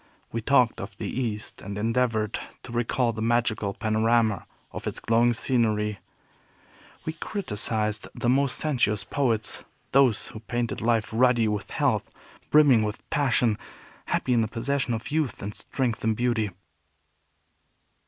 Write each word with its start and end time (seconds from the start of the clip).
We 0.31 0.41
talked 0.41 0.81
of 0.81 0.97
the 0.97 1.05
East, 1.07 1.61
and 1.61 1.77
endeavored 1.77 2.39
to 2.63 2.71
recall 2.71 3.13
the 3.13 3.21
magical 3.21 3.75
panorama 3.75 4.47
of 4.71 4.87
its 4.87 4.99
glowing 4.99 5.31
scenery. 5.33 5.99
We 7.05 7.13
criticized 7.13 8.07
the 8.15 8.27
most 8.27 8.57
sensuous 8.57 9.03
poets, 9.03 9.63
those 9.91 10.29
who 10.29 10.39
painted 10.39 10.81
life 10.81 11.11
ruddy 11.13 11.47
with 11.47 11.69
health, 11.69 12.11
brimming 12.49 12.81
with 12.81 13.07
passion, 13.11 13.59
happy 14.05 14.33
in 14.33 14.41
the 14.41 14.47
possession 14.47 14.95
of 14.95 15.11
youth 15.11 15.39
and 15.43 15.53
strength 15.53 16.03
and 16.03 16.15
beauty. 16.17 16.49